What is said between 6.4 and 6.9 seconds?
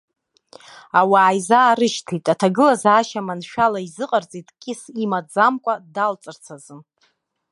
азы.